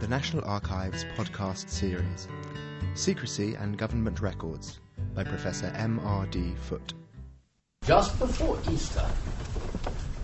[0.00, 2.28] the National Archives podcast series
[2.94, 4.78] Secrecy and Government Records
[5.12, 6.54] by Professor M.R.D.
[6.62, 6.94] Foot.
[7.84, 9.04] Just before Easter,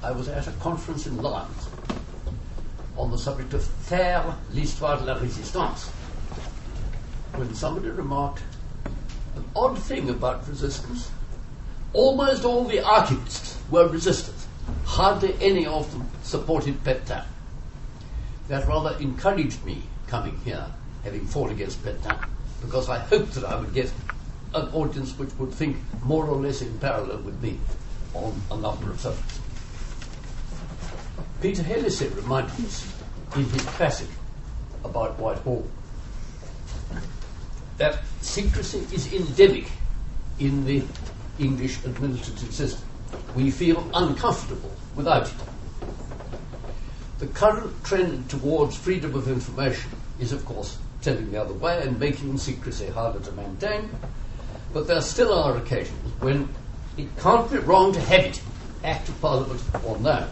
[0.01, 1.69] I was at a conference in Lyons
[2.97, 5.89] on the subject of faire l'histoire de la résistance
[7.35, 8.43] when somebody remarked
[9.35, 11.11] an odd thing about resistance.
[11.95, 14.47] Almost all the archivists were resistors.
[14.85, 17.25] Hardly any of them supported Pétain.
[18.49, 20.67] That rather encouraged me coming here,
[21.03, 22.19] having fought against Pétain,
[22.61, 23.91] because I hoped that I would get
[24.55, 27.59] an audience which would think more or less in parallel with me
[28.13, 29.41] on a number of subjects.
[31.41, 32.87] Peter Hennessy reminded us
[33.37, 34.11] in his passage
[34.85, 35.67] about Whitehall
[37.77, 39.67] that secrecy is endemic
[40.39, 40.83] in the
[41.39, 42.89] English administrative system.
[43.35, 45.35] We feel uncomfortable without it.
[47.25, 51.99] The current trend towards freedom of information is, of course, tending the other way and
[51.99, 53.89] making secrecy harder to maintain.
[54.75, 56.51] But there still are occasions when
[56.99, 58.43] it can't be wrong to have it,
[58.85, 60.29] Act of Parliament or no.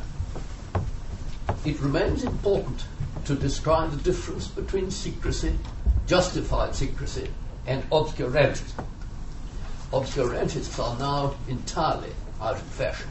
[1.65, 2.85] It remains important
[3.25, 5.59] to describe the difference between secrecy,
[6.07, 7.31] justified secrecy,
[7.67, 8.85] and obscurantism.
[9.95, 13.09] Obscurantists are now entirely out of fashion.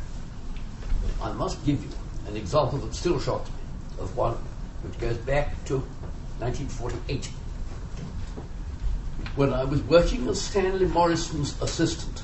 [1.20, 1.90] I must give you
[2.28, 3.61] an example that still shocks me
[4.02, 4.36] of one
[4.84, 5.78] which goes back to
[6.40, 7.26] 1948.
[9.36, 12.24] When I was working as Stanley Morison's assistant,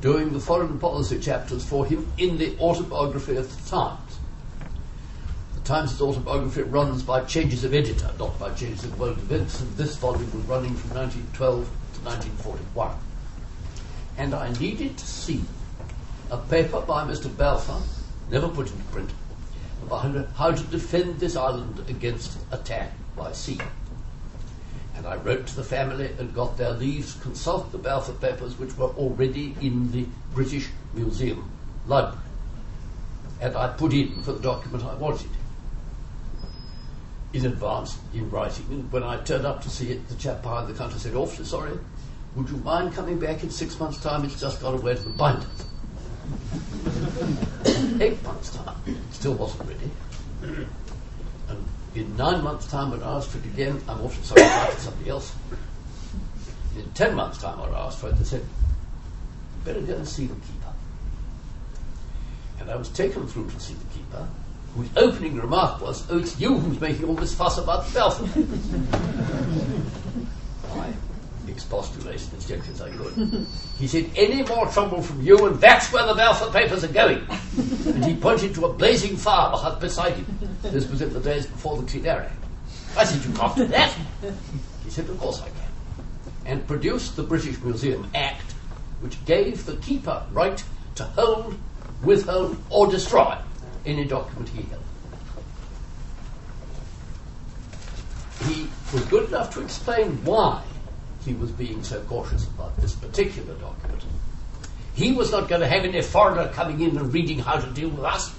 [0.00, 4.18] doing the foreign policy chapters for him in the autobiography of the Times.
[5.54, 9.76] The Times' autobiography runs by changes of editor, not by changes of world events, and
[9.76, 12.96] this volume was running from 1912 to 1941.
[14.16, 15.42] And I needed to see
[16.30, 17.34] a paper by Mr.
[17.36, 17.82] Balfour,
[18.30, 19.10] never put into print,
[19.88, 23.60] how to defend this island against attack by sea.
[24.96, 28.58] And I wrote to the family and got their leave to consult the Balfour papers,
[28.58, 31.50] which were already in the British Museum
[31.86, 32.18] library.
[33.40, 35.30] And I put in for the document I wanted
[37.32, 38.66] in advance in writing.
[38.70, 41.46] And when I turned up to see it, the chap behind the counter said, Awfully
[41.46, 41.78] sorry,
[42.34, 44.24] would you mind coming back in six months' time?
[44.24, 45.46] It's just gone away to the binders.
[48.00, 48.76] Eight months' time,
[49.18, 49.90] still wasn't ready.
[51.48, 51.64] And
[51.96, 55.10] in nine months' time, when asked for it again, I'm awfully sorry, I for somebody
[55.10, 55.34] else.
[56.76, 58.44] In ten months' time, I asked for it, they said,
[59.64, 60.72] better go and see the keeper.
[62.60, 64.28] And I was taken through to see the keeper,
[64.76, 68.28] whose opening remark was, Oh, it's you who's making all this fuss about the Balfour.
[71.58, 73.44] Expostulated as gently as I could.
[73.80, 77.26] He said, Any more trouble from you, and that's where the Balfour papers are going.
[77.84, 80.38] And he pointed to a blazing fire beside him.
[80.62, 82.30] This was in the days before the Clean Air.
[82.96, 83.92] I said, You can't do that.
[84.84, 86.06] He said, Of course I can.
[86.46, 88.52] And produced the British Museum Act,
[89.00, 90.62] which gave the keeper right
[90.94, 91.58] to hold,
[92.04, 93.36] withhold, or destroy
[93.84, 94.82] any document he held.
[98.44, 100.62] He was good enough to explain why
[101.24, 104.04] he was being so cautious about this particular document.
[104.94, 107.88] He was not going to have any foreigner coming in and reading how to deal
[107.88, 108.34] with us.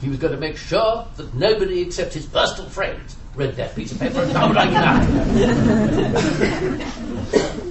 [0.00, 3.92] He was going to make sure that nobody except his personal friends read that piece
[3.92, 5.02] of paper and out.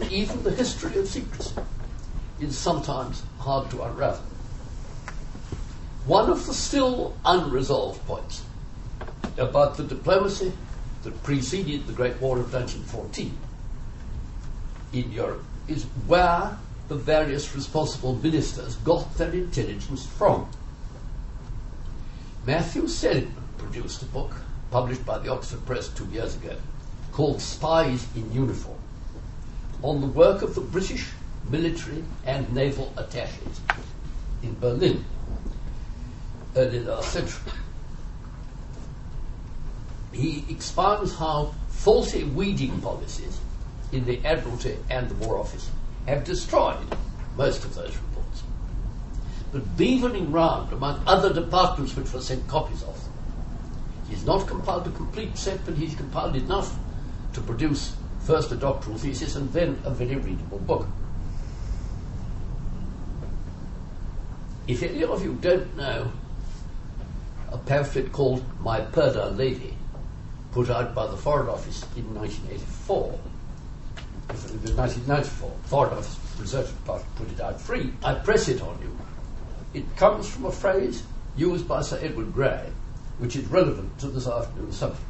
[0.12, 1.56] Even the history of secrecy
[2.40, 4.24] is sometimes hard to unravel.
[6.06, 8.44] One of the still unresolved points
[9.38, 10.54] about the diplomacy
[11.04, 13.38] that preceded the Great War of 1914
[14.94, 16.58] in Europe is where
[16.88, 20.50] the various responsible ministers got their intelligence from.
[22.46, 24.34] Matthew Seligmann produced a book
[24.72, 26.58] published by the Oxford Press two years ago
[27.12, 28.80] called Spies in Uniform
[29.84, 31.08] on the work of the British
[31.50, 33.62] military and naval attaches
[34.44, 35.04] in Berlin
[36.56, 37.52] early last century.
[40.12, 43.40] He expounds how faulty weeding policies
[43.92, 45.70] in the Admiralty and the War Office
[46.08, 46.78] have destroyed
[47.38, 48.44] most of those reports.
[49.52, 53.14] But beavening round among other departments which were sent copies of them,
[54.10, 56.78] he's not compiled a complete set, but he's compiled enough
[57.34, 60.88] to produce first a doctoral thesis and then a very readable book.
[64.68, 66.12] If any of you don't know
[67.52, 69.71] a pamphlet called My Purdah Lady,
[70.52, 73.20] put out by the Foreign Office in 1984,
[74.30, 77.94] It was 1994, Foreign Office Research Department put it out free.
[78.04, 78.98] I press it on you.
[79.74, 81.04] It comes from a phrase
[81.38, 82.70] used by Sir Edward Grey,
[83.20, 85.04] which is relevant to this afternoon's subject.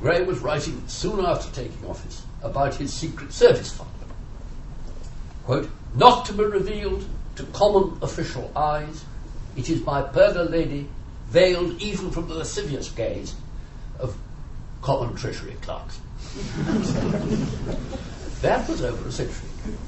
[0.00, 3.88] Grey was writing soon after taking office about his Secret Service file.
[5.44, 7.04] Quote, not to be revealed
[7.36, 9.04] to common official eyes,
[9.56, 10.88] it is by Purdah Lady
[11.28, 13.34] veiled even from the lascivious gaze
[13.98, 14.16] of
[14.84, 15.98] common treasury clerks.
[18.42, 19.78] that was over a century ago.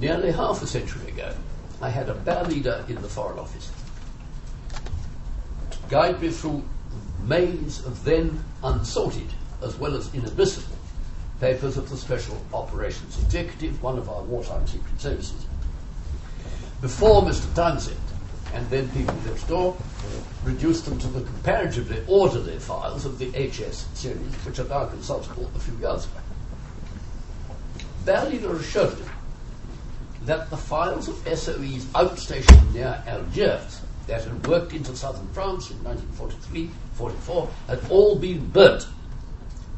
[0.00, 1.32] Nearly half a century ago,
[1.80, 3.70] I had a bear leader in the Foreign Office
[5.70, 9.28] to guide me through the maze of then unsorted
[9.62, 10.76] as well as inadmissible
[11.38, 15.46] papers of the Special Operations Executive, one of our wartime secret services.
[16.80, 17.54] Before Mr.
[17.54, 17.96] Townsend
[18.54, 19.76] and then people next door
[20.44, 25.50] reduced them to the comparatively orderly files of the HS series, which are now consultable
[25.54, 26.20] a few years ago.
[28.04, 29.04] Berliner me
[30.22, 35.82] that the files of SOEs outstationed near Algiers that had worked into southern France in
[35.84, 38.86] 1943 44 had all been burnt.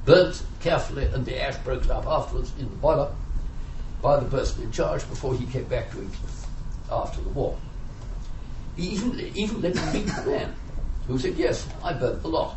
[0.05, 3.13] Burnt carefully, and the ash broken up afterwards in the boiler
[4.01, 6.35] by the person in charge before he came back to England
[6.91, 7.57] after the war.
[8.81, 10.55] He even, even let me meet the man
[11.07, 12.57] who said, Yes, I burnt the lot.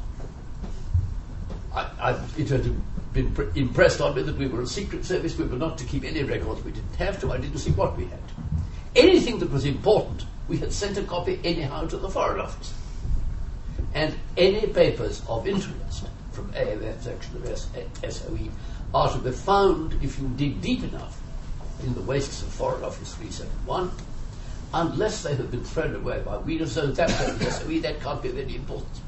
[1.73, 2.63] I, I, it had
[3.11, 5.85] been pr- impressed on me that we were a secret service, we were not to
[5.85, 8.21] keep any records we didn't have to, I didn't see what we had.
[8.95, 12.73] Anything that was important, we had sent a copy anyhow to the Foreign Office.
[13.93, 18.49] And any papers of interest from AMF section of SOE
[18.93, 21.19] are to be found if you dig deep enough
[21.83, 23.91] in the wastes of Foreign Office 371
[24.73, 28.37] unless they have been thrown away by Wheeler, so that SOE, that can't be of
[28.37, 29.01] any importance.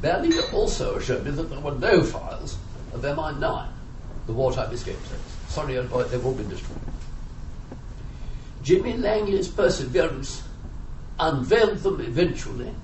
[0.00, 2.56] Berliner also assured me that there were no files
[2.92, 3.68] of MI9,
[4.26, 5.36] the wartime escape service.
[5.48, 6.78] Sorry, boy, they've all been destroyed.
[8.62, 10.42] Jimmy Langley's perseverance
[11.18, 12.74] unveiled them eventually,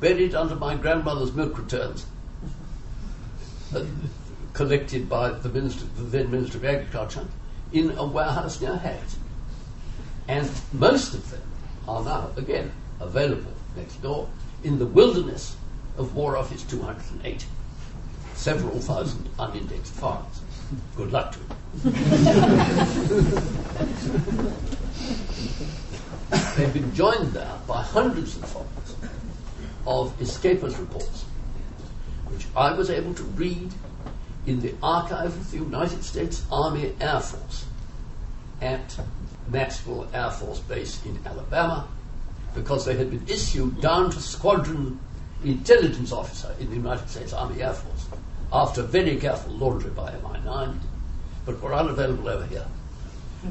[0.00, 2.06] buried under my grandmother's milk returns,
[3.74, 3.84] uh,
[4.52, 7.26] collected by the, minister, the then Minister of Agriculture,
[7.72, 9.16] in a warehouse near Hayes.
[10.28, 11.42] And most of them
[11.86, 14.28] are now, again, available next door
[14.64, 15.56] in the wilderness
[15.96, 17.46] of War Office 208.
[18.34, 20.40] Several thousand unindexed files.
[20.96, 21.56] Good luck to them.
[26.56, 28.96] They've been joined there by hundreds of files
[29.86, 31.24] of escapers reports,
[32.28, 33.72] which I was able to read
[34.46, 37.66] in the archive of the United States Army Air Force
[38.60, 38.98] at
[39.48, 41.88] Maxwell Air Force Base in Alabama
[42.54, 44.98] because they had been issued down to squadron
[45.44, 48.08] intelligence officer in the United States Army Air Force
[48.52, 50.78] after very careful laundry by MI9,
[51.44, 52.66] but were unavailable over here.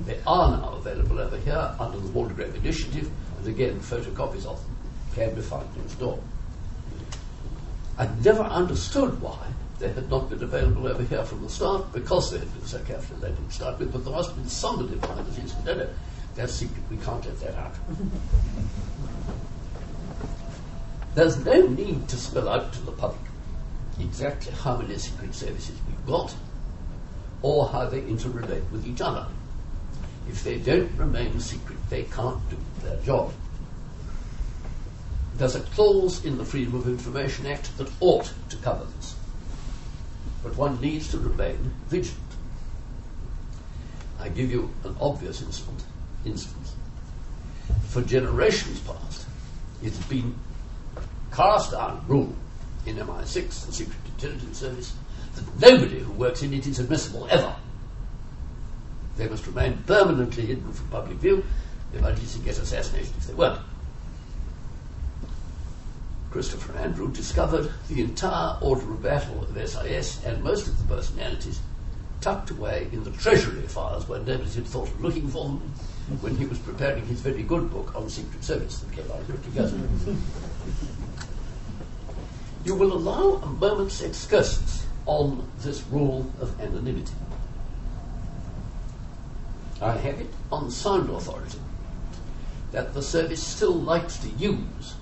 [0.05, 4.75] They are now available over here under the Waldegrave Initiative, and again, photocopies of them
[5.13, 6.19] can be found next door.
[7.97, 9.47] I never understood why
[9.79, 12.79] they had not been available over here from the start because they had been so
[12.79, 15.63] carefully laid to start with, but there must have been somebody behind the scenes who
[15.65, 15.89] did it.
[16.35, 17.75] That's secret, we can't let that out.
[21.13, 23.21] There's no need to spell out to the public
[23.99, 26.35] exactly how many secret services we've got
[27.41, 29.27] or how they interrelate with each other.
[30.27, 33.31] If they don't remain secret, they can't do their job.
[35.37, 39.15] There's a clause in the Freedom of Information Act that ought to cover this
[40.45, 42.21] but one needs to remain vigilant.
[44.19, 46.75] I give you an obvious instance.
[47.89, 49.25] For generations past,
[49.81, 50.35] it's been
[51.33, 52.35] cast down rule
[52.85, 54.93] in MI6, the Secret Intelligence Service,
[55.33, 57.55] that nobody who works in it is admissible ever.
[59.17, 61.43] They must remain permanently hidden from public view.
[61.91, 63.61] They might easily get assassinated if they weren't.
[66.35, 71.61] Christopher Andrew discovered the entire order of battle of SIS and most of the personalities
[72.19, 75.59] tucked away in the treasury files where nobody had thought of looking for them
[76.19, 79.49] when he was preparing his very good book on Secret Service that came out 50
[79.51, 79.87] years ago.
[82.65, 87.13] You will allow a moment's excursus on this rule of anonymity.
[89.81, 91.59] I have it on sound authority
[92.73, 94.95] that the service still likes to use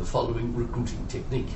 [0.00, 1.50] the following recruiting technique.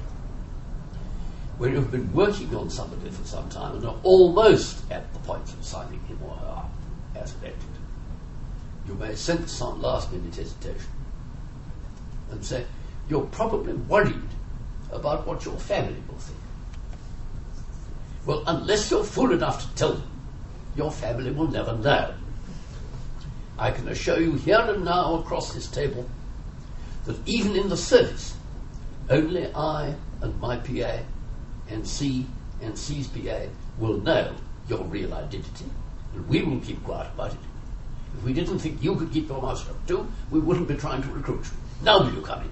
[1.56, 5.48] When you've been working on somebody for some time and are almost at the point
[5.48, 6.64] of signing him or her
[7.16, 7.70] as elected,
[8.86, 10.90] you may sense some last minute hesitation
[12.30, 12.66] and say,
[13.08, 14.28] You're probably worried
[14.92, 16.38] about what your family will think.
[18.26, 20.10] Well, unless you're fool enough to tell them,
[20.76, 22.12] your family will never know.
[23.58, 26.06] I can assure you here and now across this table
[27.06, 28.34] that even in the service,
[29.10, 30.98] only I and my PA
[31.68, 32.26] and C
[32.62, 33.40] and C's PA
[33.78, 34.34] will know
[34.68, 35.66] your real identity,
[36.14, 37.38] and we will keep quiet about it.
[38.16, 41.02] If we didn't think you could keep your mouth shut too, we wouldn't be trying
[41.02, 41.84] to recruit you.
[41.84, 42.50] Now will you come in?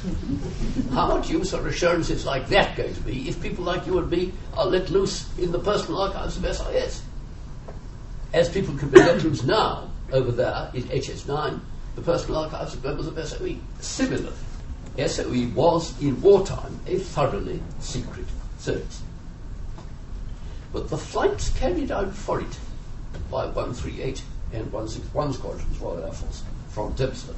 [0.92, 4.10] How much use are assurances like that going to be if people like you and
[4.10, 7.02] me are let loose in the personal archives of SIS?
[8.32, 11.60] As people can be let loose now over there in HS9,
[12.00, 13.56] the personal archives of members of SOE.
[13.80, 14.36] Similarly,
[15.06, 18.26] SOE was in wartime a thoroughly secret
[18.58, 19.02] service.
[20.72, 22.58] But the flights carried out for it
[23.30, 27.36] by 138 and 161 squadrons, Royal Air Force, from Tempsford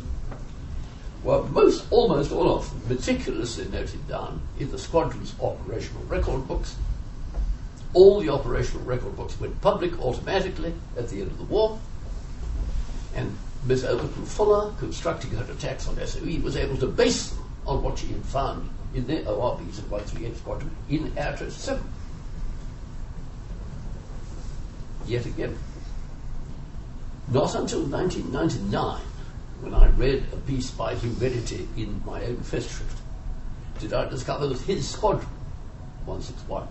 [1.23, 6.75] were most, almost all of them meticulously noted down in the squadron's operational record books.
[7.95, 11.79] All the operational record books went public automatically at the end of the war,
[13.15, 17.83] and Miss Overton Fuller, constructing her attacks on SOE, was able to base them on
[17.83, 21.83] what she had found in the ORBs of 138 Squadron in Air 7.
[25.07, 25.57] Yet again,
[27.29, 29.01] not until 1999,
[29.61, 32.99] when I read a piece by Hugh Verity in my own Festschrift,
[33.79, 35.29] did I discover that his squadron,
[36.05, 36.67] 161,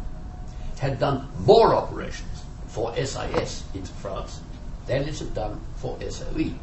[0.77, 4.41] had done more operations for SIS into France
[4.87, 6.53] than it had done for SOE.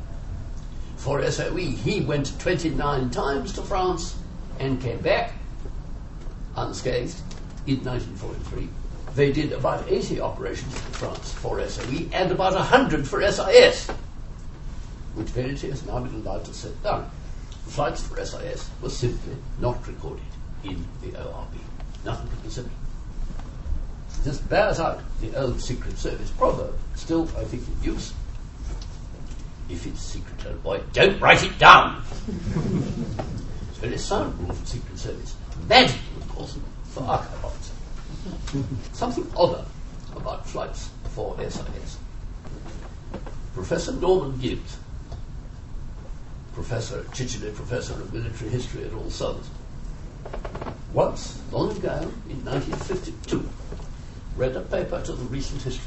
[0.98, 4.16] For SOE, he went 29 times to France
[4.58, 5.32] and came back
[6.56, 7.20] unscathed
[7.66, 8.68] in 1943.
[9.14, 13.88] They did about 80 operations in France for SOE and about 100 for SIS,
[15.14, 17.08] which Verity has now been allowed to set down.
[17.66, 20.24] Flights for SIS were simply not recorded
[20.64, 21.54] in the ORB.
[22.04, 22.72] Nothing be simpler.
[24.24, 28.12] This bears out the old Secret Service proverb, still, I think, in use.
[29.68, 32.02] If it's secret, old boy, don't write it down.
[33.68, 35.36] it's very sound rule for Secret Service.
[35.68, 37.74] Magic, of course, for archive officers.
[38.92, 39.64] Something other
[40.16, 41.98] about flights for SIS.
[43.54, 44.78] Professor Norman Gibbs,
[46.54, 49.48] professor, Chichele professor of military history at All Souls,
[50.92, 53.48] once, long ago, in 1952,
[54.36, 55.84] read a paper to the recent history,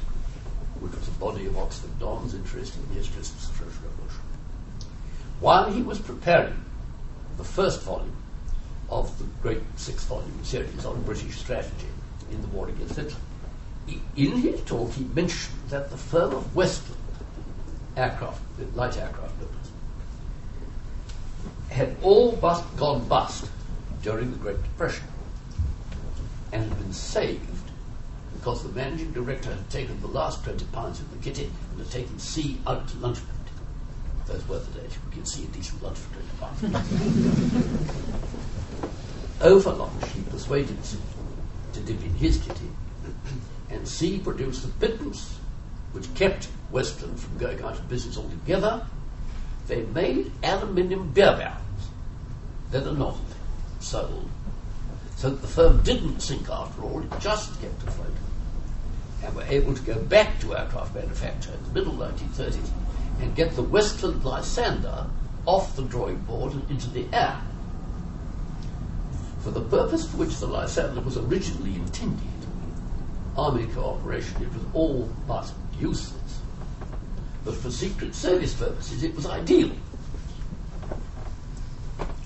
[0.82, 4.22] which was a body of Oxford Dons interested in the history of the French Revolution.
[5.40, 6.66] While he was preparing
[7.38, 8.16] the first volume
[8.90, 11.88] of the great six volume series on British strategy
[12.32, 13.20] in the war against Hitler,
[14.16, 17.02] in his talk he mentioned that the firm of Westland
[17.96, 18.42] aircraft,
[18.76, 19.56] light aircraft builders,
[21.70, 22.36] had all
[22.78, 23.50] gone bust
[24.02, 25.06] during the Great Depression
[26.52, 27.51] and had been saved
[28.42, 31.92] because the managing director had taken the last 20 pounds of the kitty and had
[31.92, 33.38] taken C out to lunch money.
[34.26, 37.62] Those were the days we could see a decent lunch for 20 pounds.
[39.42, 40.98] Over lunch, he persuaded C
[41.74, 42.72] to dip in his kitty,
[43.70, 45.38] and C produced a pittance
[45.92, 48.88] which kept Westland from going out of business altogether.
[49.68, 51.62] They made aluminium beer barrels
[52.72, 53.18] that are not
[53.82, 54.28] sold,
[55.16, 58.16] so that the firm didn't sink after all, it just kept afloat,
[59.24, 62.70] and were able to go back to aircraft manufacture in the middle 1930s
[63.20, 65.06] and get the Westland Lysander
[65.46, 67.40] off the drawing board and into the air.
[69.42, 72.28] For the purpose for which the Lysander was originally intended,
[73.36, 76.42] army cooperation, it was all but useless.
[77.44, 79.72] But for Secret Service purposes, it was ideal.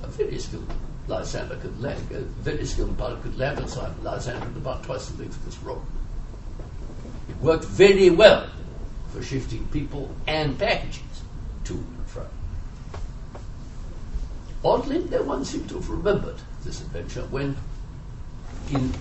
[0.03, 0.69] A very skilled
[1.07, 5.21] Lysander could land, a very skilled pilot could land inside Lysander at about twice the
[5.21, 5.85] length of this rope.
[7.41, 8.49] Worked very well
[9.11, 11.01] for shifting people and packages
[11.65, 12.25] to and fro.
[14.63, 17.55] Oddly, no one seemed to have remembered this adventure when,
[18.71, 18.93] in,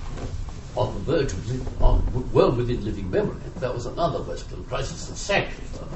[0.77, 5.17] on the verge of on, well within living memory, there was another Westland crisis that
[5.53, 5.89] firm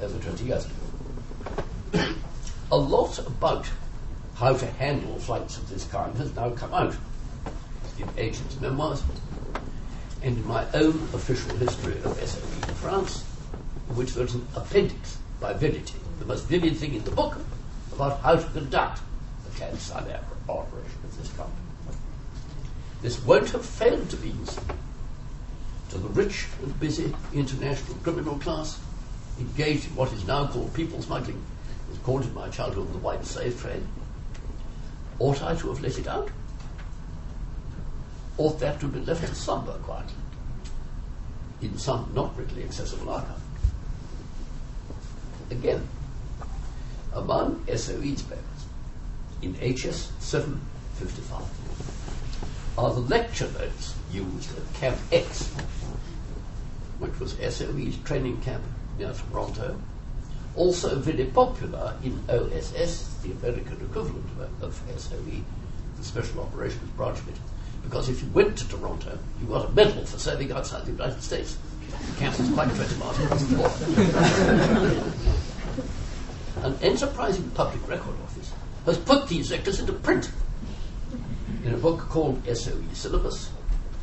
[0.00, 2.14] over 20 years ago.
[2.72, 3.68] A lot about
[4.36, 6.94] how to handle flights of this kind has now come out
[7.98, 9.02] in Agent's memoirs
[10.22, 13.22] and in my own official history of SOE in France,
[13.94, 17.38] which there's an appendix by Verity, the most vivid thing in the book
[17.92, 19.00] about how to conduct
[19.44, 20.18] the clandestine
[20.48, 21.50] operation of this kind.
[23.02, 24.76] This won't have failed to be useful
[25.90, 28.80] to the rich and busy international criminal class
[29.38, 31.42] engaged in what is now called people smuggling,
[31.88, 33.82] was called in my childhood the white slave trade.
[35.18, 36.30] Ought I to have let it out?
[38.38, 40.14] Ought that to be left in slumber quietly?
[41.62, 43.40] In some not readily accessible archive?
[45.50, 45.88] Again,
[47.14, 48.66] among SOE's papers,
[49.40, 51.42] in HS 755,
[52.76, 55.48] are the lecture notes used at Camp X,
[56.98, 58.62] which was SOE's training camp
[58.98, 59.80] near Toronto,
[60.56, 64.26] also very popular in OSS, the American equivalent
[64.60, 65.42] of, SOE,
[65.96, 67.18] the Special Operations Branch.
[67.88, 71.22] Because if you went to Toronto, you got a medal for serving outside the United
[71.22, 71.56] States.
[71.88, 73.30] The camp was quite dramatic.
[76.64, 78.52] An enterprising public record office
[78.86, 80.32] has put these lectures into print
[81.64, 83.50] in a book called SOE Syllabus,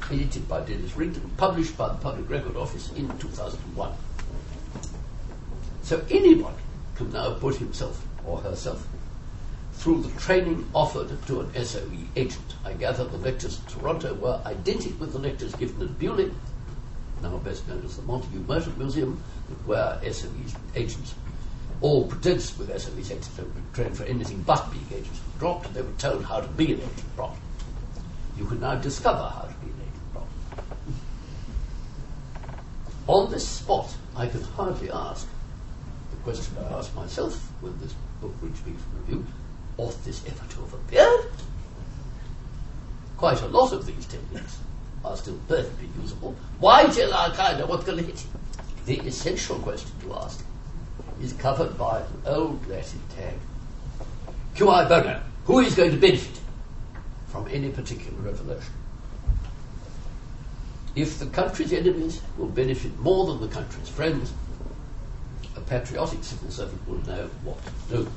[0.10, 3.92] edited by Denis Rigden, published by the Public Record Office in 2001.
[5.82, 6.56] So anyone
[6.96, 8.88] can now put himself or herself
[9.84, 12.56] through the training offered to an SOE agent.
[12.63, 16.32] I gather the lectures in Toronto were identical with the lectures given at Beaulieu,
[17.22, 19.22] now best known as the Montague Merchant Museum,
[19.66, 20.30] where SOE
[20.74, 21.16] agents,
[21.82, 25.75] all pretenders with SOE agents, been trained for anything but being agents, were dropped and
[25.75, 27.42] they were told how to be an agent properly.
[28.38, 30.96] You can now discover how to be an agent properly.
[33.08, 35.28] On this spot, I can hardly ask
[36.12, 39.28] the question I asked myself when this book reached me for review,
[39.77, 41.32] ought this ever to have appeared?
[43.18, 44.58] Quite a lot of these techniques
[45.06, 46.36] are still perfectly usable.
[46.60, 48.25] Why tell Al-Qaeda what going to hit?
[48.86, 50.44] The essential question to ask
[51.22, 53.36] is covered by an old Latin tag.
[54.56, 55.22] Cui bono?
[55.46, 56.39] Who is going to benefit
[57.27, 58.74] from any particular revelation?
[60.96, 64.32] If the country's enemies will benefit more than the country's friends,
[65.56, 68.12] a patriotic civil servant will know what to do.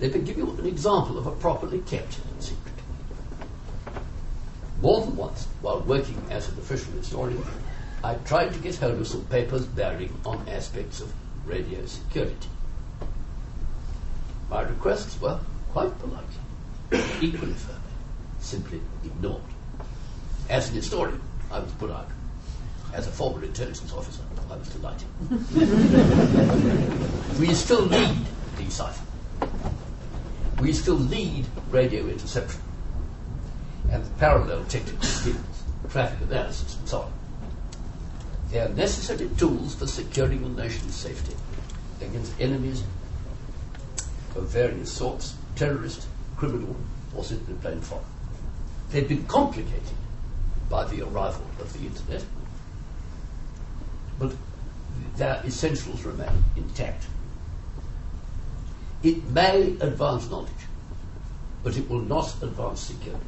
[0.00, 2.74] Let me give you an example of a properly kept secret.
[4.82, 7.42] More than once, while working as an official historian,
[8.04, 11.12] I tried to get hold of some papers bearing on aspects of
[11.46, 12.48] radio security.
[14.50, 15.40] My requests were
[15.72, 16.24] quite polite,
[17.22, 17.80] equally firmly,
[18.40, 19.40] simply ignored.
[20.50, 22.08] As an historian, I was put out.
[22.92, 25.08] As a former intelligence officer, I was delighted.
[27.40, 29.05] we still need decipher.
[30.60, 32.60] We still need radio interception
[33.90, 37.12] and parallel technical skills, traffic analysis, and so on.
[38.50, 41.34] They are necessary tools for securing the nation's safety
[42.00, 42.82] against enemies
[44.34, 46.76] of various sorts, terrorist, criminal,
[47.14, 48.04] or simply plain foreign.
[48.90, 49.82] They've been complicated
[50.68, 52.24] by the arrival of the internet
[54.18, 54.34] but
[55.16, 57.06] their essentials remain intact.
[59.02, 60.50] It may advance knowledge,
[61.62, 63.24] but it will not advance security.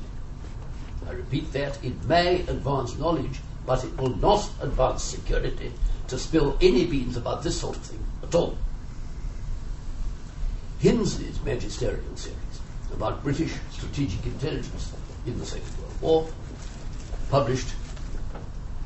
[1.08, 5.72] I repeat that, it may advance knowledge, but it will not advance security
[6.08, 8.56] to spill any beans about this sort of thing at all.
[10.80, 12.36] Hinsley's magisterial series
[12.92, 14.92] about British strategic intelligence
[15.26, 16.28] in the Second World War,
[17.30, 17.68] published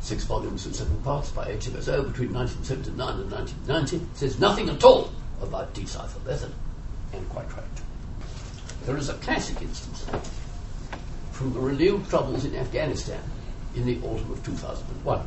[0.00, 5.12] six volumes in seven parts by HMSO between 1979 and 1990, says nothing at all
[5.40, 6.52] about decipher method,
[7.12, 7.64] and quite right.
[8.84, 10.06] There is a classic instance
[11.32, 13.22] from the renewed troubles in Afghanistan
[13.74, 15.20] in the autumn of 2001.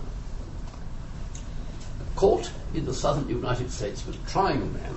[1.99, 4.95] A court in the southern United States was trying a man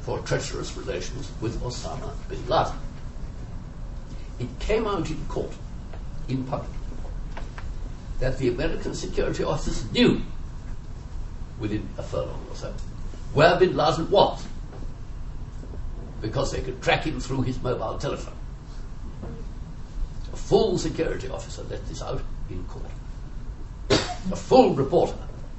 [0.00, 2.78] for treacherous relations with Osama bin Laden.
[4.38, 5.52] It came out in court,
[6.28, 6.70] in public,
[8.20, 10.20] that the American security officers knew
[11.58, 12.74] within a furlong or so
[13.32, 14.44] where bin Laden was
[16.20, 18.34] because they could track him through his mobile telephone.
[20.32, 22.84] A full security officer let this out in court.
[23.90, 25.16] a full reporter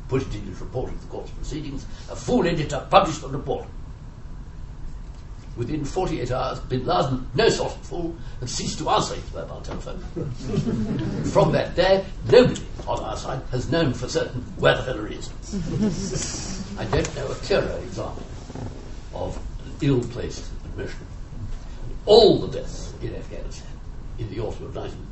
[0.07, 1.85] put it in his report of the court's proceedings.
[2.09, 3.65] A full editor published the report.
[5.57, 9.61] Within 48 hours, bin Laden, no sort of fool, had ceased to answer his mobile
[9.61, 10.01] telephone.
[11.31, 15.29] From that day, nobody on our side has known for certain where the fellow is.
[16.77, 18.23] I don't know a clearer example
[19.13, 19.39] of
[19.81, 21.05] ill-placed admission.
[22.05, 23.71] All the deaths in Afghanistan
[24.19, 25.07] in the autumn of, 19,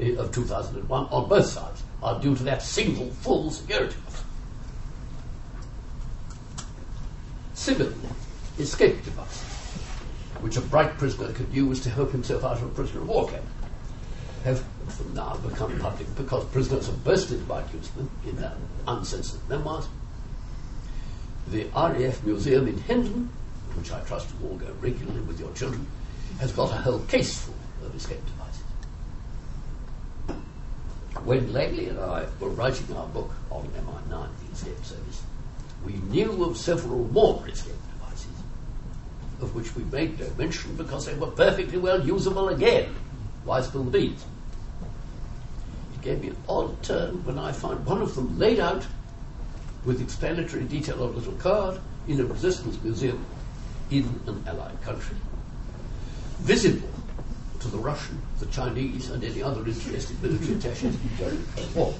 [0.00, 4.24] eh, of 2001 on both sides are due to that single full security officer.
[7.54, 7.96] Similarly,
[8.58, 9.54] escape devices
[10.44, 13.26] which a bright prisoner could use to help himself out of a prisoner of war
[13.26, 13.44] camp,
[14.44, 14.62] have
[15.14, 18.52] now become public because prisoners have boasted about using them in their
[18.86, 19.88] uncensored memoirs.
[21.46, 23.30] The RAF Museum in Hendon,
[23.76, 25.86] which I trust you all go regularly with your children,
[26.40, 28.62] has got a whole case full of escape devices.
[31.24, 35.22] When Langley and I were writing our book on MI9, the escape service,
[35.84, 38.32] we knew of several more escape devices,
[39.40, 42.94] of which we made no mention because they were perfectly well usable again
[43.44, 44.24] Why spill the beans?
[45.94, 48.86] It gave me an odd turn when I found one of them laid out
[49.84, 53.24] with explanatory detail on a little card in a resistance museum
[53.90, 55.16] in an allied country.
[56.40, 56.88] Visible
[57.60, 60.96] to the Russian, the Chinese, and any other interested military attaches
[61.74, 61.94] war.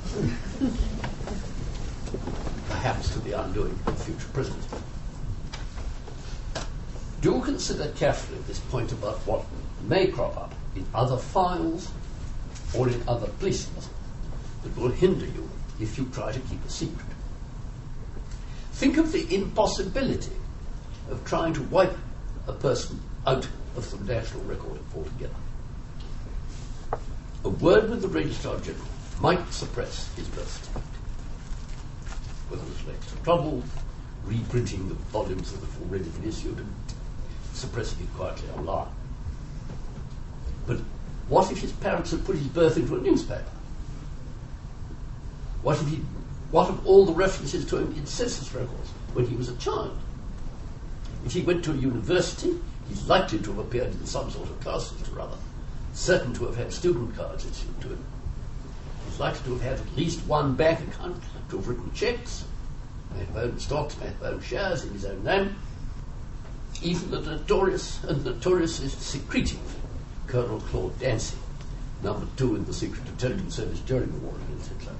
[2.68, 4.66] Perhaps to the undoing of future prisoners.
[7.20, 9.44] Do consider carefully this point about what
[9.88, 11.90] may crop up in other files
[12.76, 13.88] or in other places
[14.62, 15.48] that will hinder you
[15.80, 17.06] if you try to keep a secret.
[18.72, 20.32] Think of the impossibility
[21.10, 21.96] of trying to wipe
[22.46, 25.34] a person out of the national record altogether.
[27.44, 28.86] A word with the Registrar General
[29.20, 30.82] might suppress his birth certificate.
[32.50, 33.62] With a little extra trouble,
[34.24, 36.74] reprinting the volumes that have already been issued and
[37.52, 38.88] suppressing it quietly online.
[40.66, 40.78] But
[41.28, 43.44] what if his parents had put his birth into a newspaper?
[45.62, 45.96] What if he
[46.50, 49.98] what of all the references to him in census records when he was a child?
[51.24, 52.54] If he went to a university,
[52.88, 55.38] he's likely to have appeared in some sort of classes or other,
[55.94, 58.04] certain to have had student cards issued to him.
[59.06, 62.44] He's likely to have had at least one bank account, to have written checks,
[63.14, 65.56] may have owned stocks, may have owned shares in his own name.
[66.82, 69.76] Even the notorious and notoriously secretive
[70.26, 71.36] Colonel Claude Dansey,
[72.02, 74.94] number two in the Secret Intelligence Service during the war against Hitler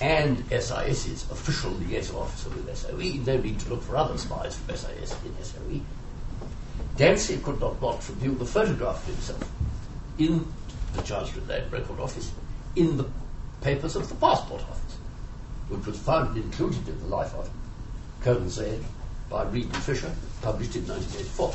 [0.00, 4.76] and SIS's official liaison officer with SOE, no need to look for other spies from
[4.76, 5.80] SIS in SOE.
[6.96, 9.50] Dansey could not blot from view the photograph of himself
[10.18, 10.46] in
[10.94, 12.32] the Chancery Lane Record Office,
[12.74, 13.06] in the
[13.60, 14.96] papers of the Passport Office,
[15.68, 17.50] which was found included in the life of
[18.22, 18.78] Colonel Z
[19.30, 21.54] by Read and Fisher, published in 1984.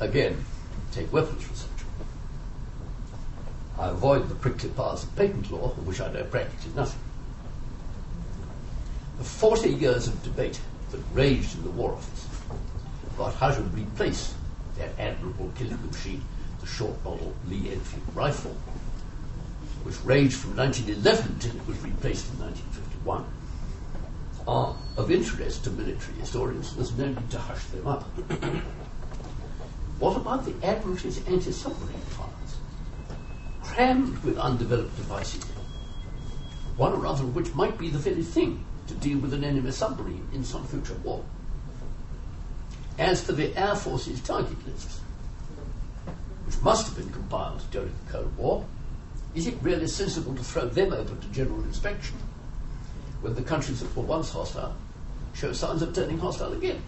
[0.00, 0.44] Again,
[0.92, 1.70] take weapons research.
[3.78, 7.00] I avoid the prickly paths of patent law, of which I know practically nothing.
[9.24, 10.60] The 40 years of debate
[10.90, 12.28] that raged in the War Office
[13.14, 14.34] about how to replace
[14.76, 16.22] that admirable killing machine,
[16.60, 18.54] the short model Lee Enfield rifle,
[19.82, 23.24] which raged from 1911 until it was replaced in 1951,
[24.46, 26.76] are of interest to military historians.
[26.76, 28.02] There's no need to hush them up.
[30.00, 32.58] what about the Admiralty's anti-submarine files?
[33.62, 35.44] Crammed with undeveloped devices,
[36.76, 39.70] one or other of which might be the very thing to deal with an enemy
[39.70, 41.24] submarine in some future war.
[42.98, 45.00] As for the Air Force's target lists,
[46.46, 48.64] which must have been compiled during the Cold War,
[49.34, 52.16] is it really sensible to throw them open to general inspection
[53.20, 54.76] when the countries that were once hostile
[55.34, 56.80] show signs of turning hostile again?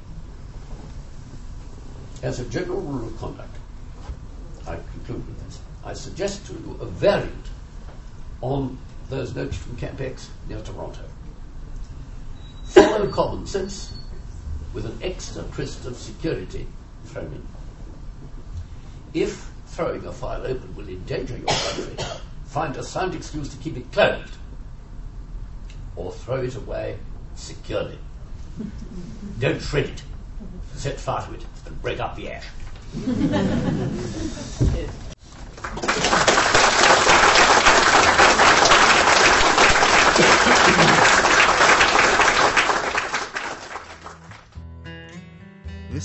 [2.23, 3.57] As a general rule of conduct,
[4.67, 5.59] I conclude with this.
[5.85, 7.47] I suggest to you a variant
[8.41, 8.79] on
[9.09, 11.03] those notes from Camp X near Toronto.
[12.77, 13.91] Follow common sense
[14.75, 16.67] with an extra twist of security
[17.07, 17.47] thrown in.
[19.15, 21.97] If throwing a file open will endanger your country,
[22.45, 24.35] find a sound excuse to keep it closed
[25.97, 26.99] or throw it away
[27.35, 27.99] securely.
[29.39, 30.03] Don't shred it.
[30.75, 32.45] Set fire to it and break up the ash.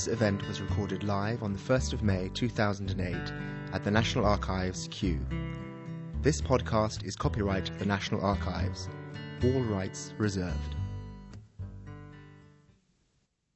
[0.01, 3.15] This event was recorded live on the 1st of May 2008
[3.71, 5.23] at the National Archives, Kew.
[6.23, 8.89] This podcast is copyright the National Archives,
[9.43, 10.75] all rights reserved.